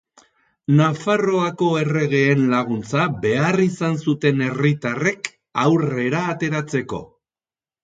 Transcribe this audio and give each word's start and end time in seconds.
Nafarroako 0.77 1.67
erregeen 1.81 2.41
laguntza 2.53 3.05
behar 3.27 3.61
izan 3.67 3.99
zuten 4.07 4.43
herritarrek 4.47 5.33
aurrera 5.67 6.25
ateratzeko. 6.35 7.05